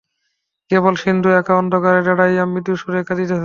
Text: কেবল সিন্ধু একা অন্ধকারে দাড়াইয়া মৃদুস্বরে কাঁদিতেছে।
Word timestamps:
কেবল 0.71 0.93
সিন্ধু 0.95 1.29
একা 1.31 1.53
অন্ধকারে 1.57 2.01
দাড়াইয়া 2.07 2.43
মৃদুস্বরে 2.45 2.99
কাঁদিতেছে। 3.07 3.39